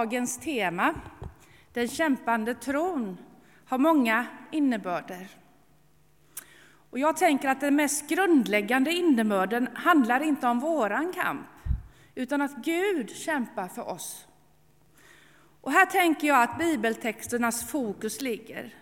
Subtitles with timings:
[0.00, 0.94] Dagens tema,
[1.72, 3.16] den kämpande tron,
[3.64, 5.28] har många innebörder.
[6.90, 11.46] Och jag tänker att den mest grundläggande innebörden handlar inte om våran kamp,
[12.14, 14.26] utan att Gud kämpar för oss.
[15.60, 18.74] Och här tänker jag att bibeltexternas fokus ligger.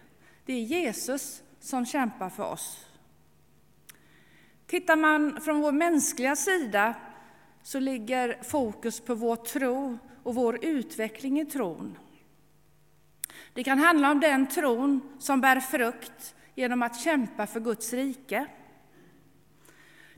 [0.44, 2.86] Det är Jesus som kämpar för oss.
[4.66, 6.94] Tittar man från vår mänskliga sida
[7.62, 11.98] så ligger fokus på vår tro och vår utveckling i tron.
[13.52, 18.46] Det kan handla om den tron som bär frukt genom att kämpa för Guds rike.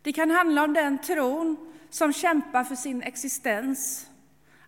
[0.03, 4.11] Det kan handla om den tron som kämpar för sin existens,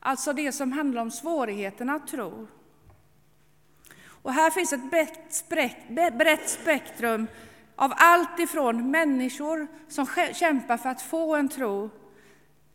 [0.00, 2.46] alltså det som handlar om svårigheten att tro.
[4.04, 4.90] Och här finns ett
[6.18, 7.26] brett spektrum
[7.76, 11.90] av allt ifrån människor som kämpar för att få en tro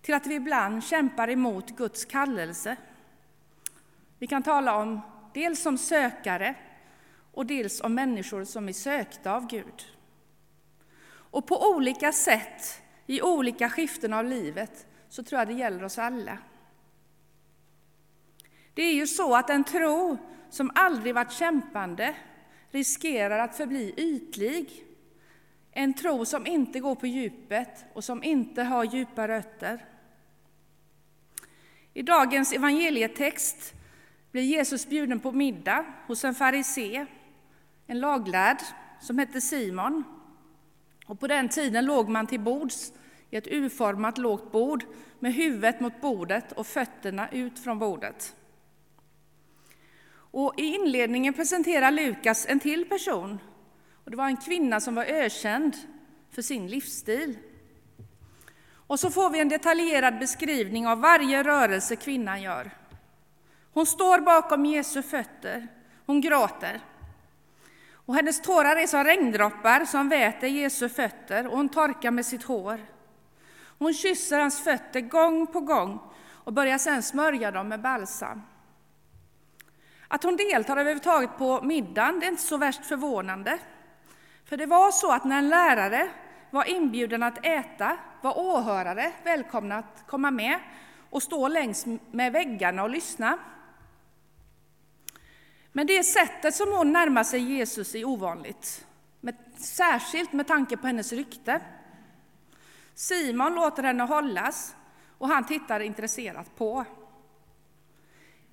[0.02, 2.76] till att vi ibland kämpar emot Guds kallelse.
[4.20, 5.02] Vi kan tala om
[5.34, 6.56] dels som sökare
[7.34, 9.86] och dels om människor som är sökta av Gud.
[11.08, 15.98] Och på olika sätt, i olika skiften av livet, så tror jag det gäller oss
[15.98, 16.38] alla.
[18.74, 20.18] Det är ju så att en tro
[20.50, 22.16] som aldrig varit kämpande
[22.72, 24.87] riskerar att förbli ytlig.
[25.80, 29.86] En tro som inte går på djupet och som inte har djupa rötter.
[31.94, 33.74] I dagens evangelietext
[34.32, 37.06] blir Jesus bjuden på middag hos en farisé,
[37.88, 38.58] en laglärd
[39.00, 40.04] som hette Simon.
[41.06, 42.94] Och på den tiden låg man till bords
[43.30, 44.84] i ett urformat lågt bord
[45.20, 48.36] med huvudet mot bordet och fötterna ut från bordet.
[50.10, 53.40] Och I inledningen presenterar Lukas en till person.
[54.08, 55.78] Och det var en kvinna som var ökänd
[56.32, 57.38] för sin livsstil.
[58.88, 62.72] Och så får vi en detaljerad beskrivning av varje rörelse kvinnan gör.
[63.74, 65.68] Hon står bakom Jesu fötter,
[66.06, 66.82] hon gråter.
[67.94, 72.44] Och hennes tårar är som regndroppar som väter Jesu fötter och hon torkar med sitt
[72.44, 72.80] hår.
[73.78, 78.42] Hon kysser hans fötter gång på gång och börjar sedan smörja dem med balsam.
[80.08, 83.60] Att hon deltar överhuvudtaget på middagen det är inte så värst förvånande.
[84.48, 86.10] För det var så att när en lärare
[86.50, 90.60] var inbjuden att äta var åhörare välkomna att komma med
[91.10, 93.40] och stå längs med väggarna och lyssna.
[95.72, 98.86] Men det sättet som hon närmar sig Jesus är ovanligt,
[99.20, 101.62] med, särskilt med tanke på hennes rykte.
[102.94, 104.76] Simon låter henne hållas
[105.18, 106.86] och han tittar intresserat på.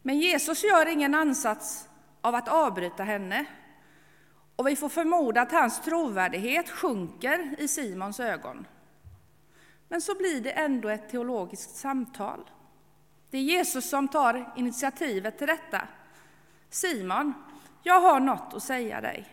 [0.02, 1.88] Men Jesus gör ingen ansats
[2.20, 3.46] av att avbryta henne
[4.56, 8.66] och vi får förmoda att hans trovärdighet sjunker i Simons ögon.
[9.88, 12.50] Men så blir det ändå ett teologiskt samtal.
[13.30, 15.88] Det är Jesus som tar initiativet till detta.
[16.70, 17.34] Simon,
[17.82, 19.28] jag har något att säga dig.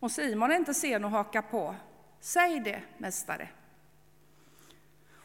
[0.00, 1.74] Och Simon är inte sen att haka på.
[2.20, 3.48] Säg det, mästare.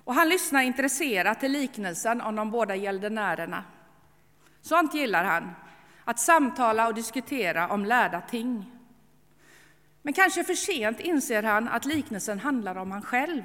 [0.04, 3.64] Och han lyssnar intresserat till liknelsen om de båda gäldenärerna.
[4.62, 5.52] Sånt gillar han,
[6.06, 8.72] att samtala och diskutera om lärda ting.
[10.02, 13.44] Men kanske för sent inser han att liknelsen handlar om han själv.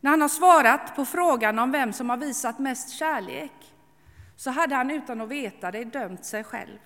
[0.00, 3.52] När han har svarat på frågan om vem som har visat mest kärlek
[4.36, 6.78] så hade han utan att veta det dömt sig själv.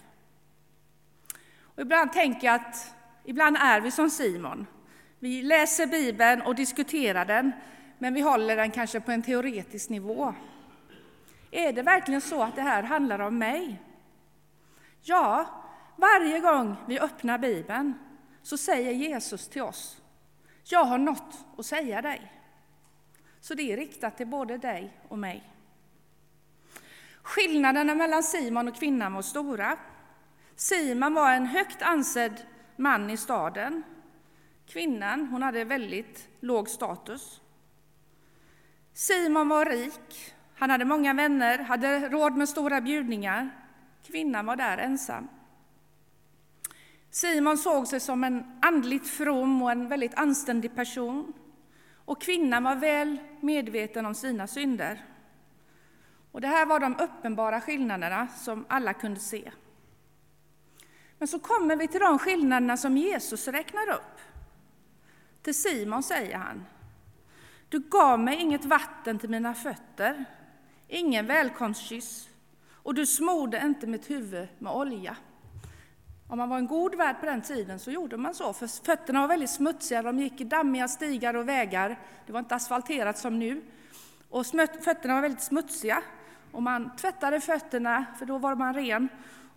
[1.60, 2.94] Och ibland tänker jag att
[3.24, 4.66] ibland är vi som Simon.
[5.18, 7.52] Vi läser Bibeln och diskuterar den,
[7.98, 10.34] men vi håller den kanske på en teoretisk nivå.
[11.50, 13.82] Är det verkligen så att det här handlar om mig?
[15.02, 15.46] Ja,
[15.96, 17.94] varje gång vi öppnar Bibeln
[18.42, 20.02] så säger Jesus till oss,
[20.64, 22.32] jag har något att säga dig.
[23.40, 25.52] Så det är riktat till både dig och mig.
[27.22, 29.78] Skillnaderna mellan Simon och kvinnan var stora.
[30.56, 32.46] Simon var en högt ansedd
[32.76, 33.82] man i staden.
[34.66, 37.40] Kvinnan hon hade väldigt låg status.
[38.92, 43.50] Simon var rik, han hade många vänner, hade råd med stora bjudningar.
[44.06, 45.28] Kvinnan var där ensam.
[47.10, 51.32] Simon såg sig som en andligt from och en väldigt anständig person.
[51.94, 55.04] Och kvinnan var väl medveten om sina synder.
[56.32, 59.52] Och det här var de uppenbara skillnaderna som alla kunde se.
[61.18, 64.20] Men så kommer vi till de skillnaderna som Jesus räknar upp.
[65.42, 66.64] Till Simon säger han,
[67.68, 70.24] du gav mig inget vatten till mina fötter,
[70.88, 72.28] ingen välkomstkyss,
[72.86, 75.16] och du smorde inte mitt huvud med olja.
[76.28, 79.20] Om man var en god värd på den tiden så gjorde man så, för fötterna
[79.20, 83.38] var väldigt smutsiga, de gick i dammiga stigar och vägar, det var inte asfalterat som
[83.38, 83.62] nu,
[84.30, 84.46] och
[84.84, 86.02] fötterna var väldigt smutsiga.
[86.52, 89.08] och man tvättade fötterna, för då var man ren,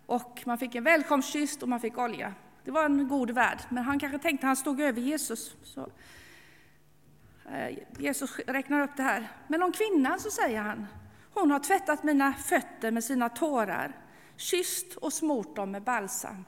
[0.06, 2.34] och man fick en välkomstkyss och man fick olja.
[2.64, 5.56] Det var en god värld, men han kanske tänkte att han stod över Jesus.
[5.64, 5.90] Så,
[7.52, 9.28] eh, Jesus räknar upp det här.
[9.48, 10.88] Men om kvinnan så säger han,
[11.34, 13.98] hon har tvättat mina fötter med sina tårar,
[14.36, 16.46] kysst och smort dem med balsam.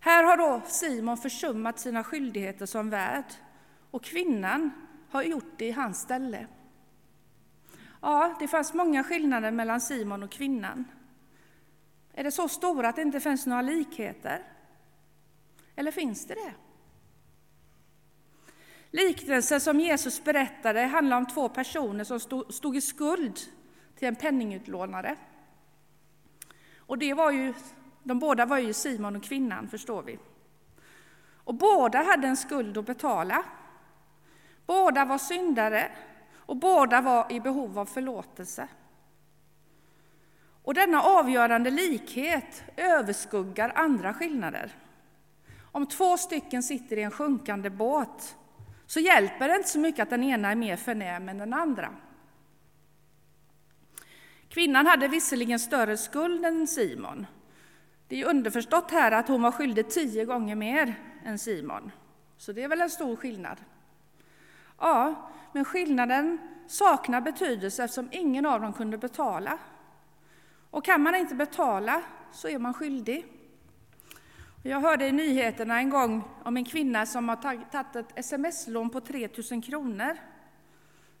[0.00, 3.24] Här har då Simon försummat sina skyldigheter som värd
[3.90, 4.70] och kvinnan
[5.10, 6.46] har gjort det i hans ställe.
[8.00, 10.84] Ja, det fanns många skillnader mellan Simon och kvinnan.
[12.12, 14.42] Är det så stora att det inte finns några likheter?
[15.76, 16.54] Eller finns det det?
[18.90, 22.20] Liknelsen som Jesus berättade handlar om två personer som
[22.50, 23.38] stod i skuld
[23.98, 25.16] till en penningutlånare.
[26.76, 27.54] Och det var ju,
[28.02, 30.18] de båda var ju Simon och kvinnan, förstår vi.
[31.44, 33.44] Och båda hade en skuld att betala.
[34.66, 35.92] Båda var syndare
[36.34, 38.68] och båda var i behov av förlåtelse.
[40.62, 44.72] Och denna avgörande likhet överskuggar andra skillnader.
[45.72, 48.36] Om två stycken sitter i en sjunkande båt
[48.90, 51.94] så hjälper det inte så mycket att den ena är mer förnäm än den andra.
[54.48, 57.26] Kvinnan hade visserligen större skuld än Simon.
[58.08, 60.94] Det är underförstått här att hon var skyldig tio gånger mer
[61.24, 61.90] än Simon.
[62.36, 63.60] Så det är väl en stor skillnad.
[64.78, 69.58] Ja, men skillnaden saknar betydelse eftersom ingen av dem kunde betala.
[70.70, 72.02] Och kan man inte betala
[72.32, 73.39] så är man skyldig.
[74.62, 79.00] Jag hörde i nyheterna en gång om en kvinna som har tagit ett sms-lån på
[79.00, 80.16] 3 000 kronor.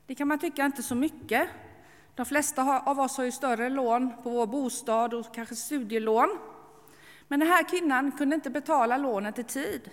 [0.06, 1.48] Det kan man tycka inte så mycket.
[2.14, 6.38] De flesta av oss har ju större lån på vår bostad och kanske studielån.
[7.28, 9.90] Men den här kvinnan kunde inte betala lånet i tid.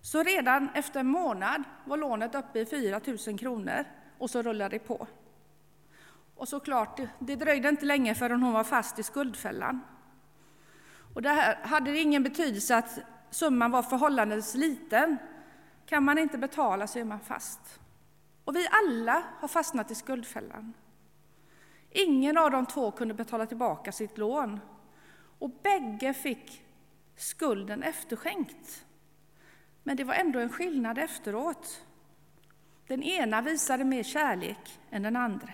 [0.00, 3.84] Så redan efter en månad var lånet uppe i 4 000 kronor
[4.18, 5.06] och så rullade det på.
[6.36, 9.80] Och såklart, det dröjde inte länge förrän hon var fast i skuldfällan.
[11.14, 12.98] Och där hade det ingen betydelse att
[13.30, 15.18] summan var förhållandevis liten.
[15.86, 17.80] Kan man inte betala så är man fast.
[18.44, 20.74] Och vi alla har fastnat i skuldfällan.
[21.90, 24.60] Ingen av de två kunde betala tillbaka sitt lån
[25.38, 26.62] och bägge fick
[27.16, 28.86] skulden efterskänkt.
[29.82, 31.84] Men det var ändå en skillnad efteråt.
[32.86, 35.48] Den ena visade mer kärlek än den andra.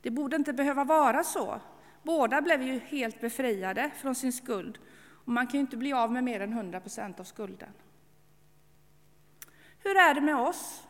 [0.00, 1.60] Det borde inte behöva vara så.
[2.06, 4.78] Båda blev ju helt befriade från sin skuld
[5.24, 7.68] och man kan ju inte bli av med mer än 100 procent av skulden.
[9.78, 10.82] Hur är det med oss?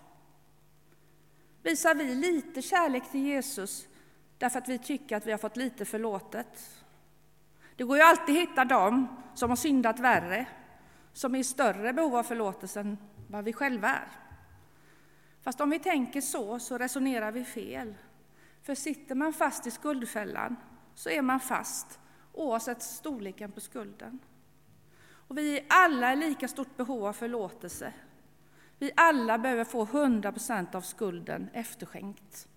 [1.62, 3.88] Visar vi lite kärlek till Jesus
[4.38, 6.84] därför att vi tycker att vi har fått lite förlåtet?
[7.76, 10.46] Det går ju alltid att hitta dem som har syndat värre,
[11.12, 12.98] som är i större behov av förlåtelse än
[13.28, 14.08] vad vi själva är.
[15.42, 17.94] Fast om vi tänker så, så resonerar vi fel.
[18.62, 20.56] För sitter man fast i skuldfällan
[20.96, 22.00] så är man fast,
[22.32, 24.18] oavsett storleken på skulden.
[25.28, 27.92] Och vi är alla i lika stort behov av förlåtelse.
[28.78, 32.48] Vi alla behöver få 100 procent av skulden efterskänkt.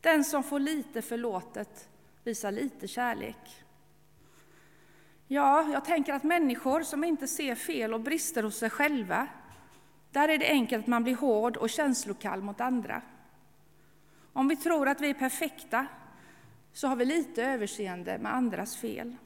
[0.00, 1.88] Den som får lite förlåtet
[2.24, 3.64] visar lite kärlek.
[5.26, 9.28] Ja, jag tänker att människor som inte ser fel och brister hos sig själva,
[10.10, 13.02] där är det enkelt att man blir hård och känslokall mot andra.
[14.32, 15.86] Om vi tror att vi är perfekta
[16.72, 19.16] så har vi lite överseende med andras fel.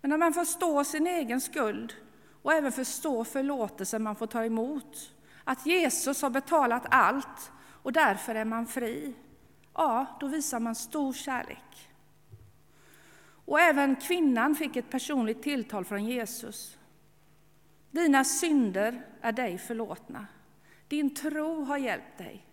[0.00, 1.94] Men när man förstår sin egen skuld
[2.42, 5.14] och även förstår förlåtelsen man får ta emot,
[5.44, 9.14] att Jesus har betalat allt och därför är man fri,
[9.74, 11.88] ja, då visar man stor kärlek.
[13.44, 16.78] Och även kvinnan fick ett personligt tilltal från Jesus.
[17.90, 20.26] Dina synder är dig förlåtna.
[20.88, 22.46] Din tro har hjälpt dig.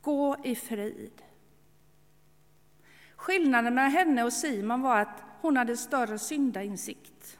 [0.00, 1.22] Gå i frid.
[3.20, 7.38] Skillnaden mellan henne och Simon var att hon hade större syndainsikt.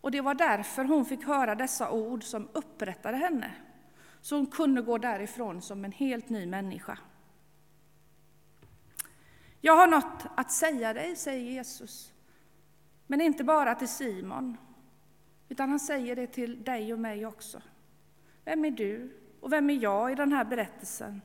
[0.00, 3.54] Och det var därför hon fick höra dessa ord som upprättade henne,
[4.20, 6.98] så hon kunde gå därifrån som en helt ny människa.
[9.60, 12.12] Jag har något att säga dig, säger Jesus.
[13.06, 14.56] Men inte bara till Simon,
[15.48, 17.62] utan han säger det till dig och mig också.
[18.44, 21.20] Vem är du och vem är jag i den här berättelsen?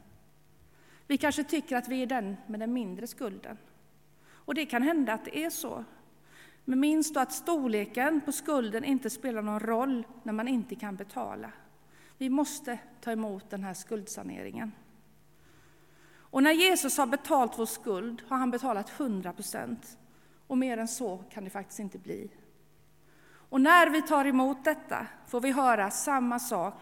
[1.08, 3.58] Vi kanske tycker att vi är den med den mindre skulden.
[4.30, 5.84] Och det kan hända att det är så.
[6.66, 10.96] Men minns då att storleken på skulden inte spelar någon roll när man inte kan
[10.96, 11.52] betala.
[12.18, 14.72] Vi måste ta emot den här skuldsaneringen.
[16.30, 19.98] Och när Jesus har betalt vår skuld har han betalat 100 procent.
[20.48, 22.30] Och mer än så kan det faktiskt inte bli.
[23.50, 26.74] Och när vi tar emot detta får vi höra samma sak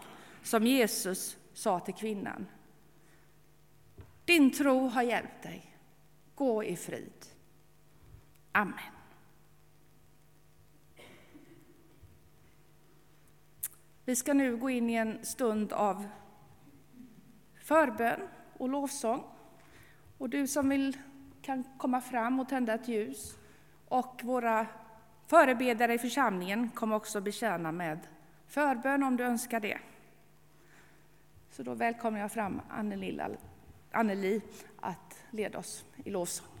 [0.42, 2.46] som Jesus sa till kvinnan.
[4.26, 5.76] Din tro har hjälpt dig.
[6.34, 7.26] Gå i frid.
[8.52, 8.78] Amen.
[14.04, 16.08] Vi ska nu gå in i en stund av
[17.54, 18.28] förbön
[18.58, 19.24] och lovsång.
[20.18, 20.96] Och du som vill
[21.42, 23.38] kan komma fram och tända ett ljus.
[23.88, 24.66] Och våra
[25.26, 27.98] förebedjare i församlingen kommer också betjäna med
[28.46, 29.78] förbön om du önskar det.
[31.50, 32.60] Så då välkomnar jag fram
[33.90, 34.40] Anneli
[34.76, 36.55] att leda oss i lovsång.